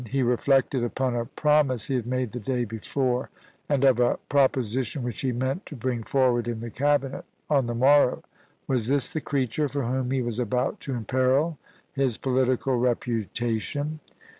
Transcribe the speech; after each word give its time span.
He 0.09 0.23
reflected 0.23 0.83
upon 0.83 1.15
a 1.15 1.25
promise 1.25 1.85
he 1.85 1.93
had 1.93 2.07
made 2.07 2.31
the 2.31 2.39
day 2.39 2.65
before, 2.65 3.29
and 3.69 3.83
of 3.83 3.99
a 3.99 4.17
proposition 4.29 5.03
which 5.03 5.21
he 5.21 5.31
meant 5.31 5.67
to 5.67 5.75
bring 5.75 6.01
forward 6.01 6.47
in 6.47 6.59
the 6.59 6.71
Cabinet 6.71 7.23
on 7.51 7.67
the 7.67 7.75
morrow. 7.75 8.23
Was 8.67 8.87
this 8.87 9.11
the 9.11 9.21
creature 9.21 9.67
for 9.67 9.83
whom 9.83 10.09
he 10.09 10.23
was 10.23 10.39
about 10.39 10.79
to 10.79 10.95
imperil 10.95 11.59
his 11.93 12.17
political 12.17 12.75
reputation 12.77 13.99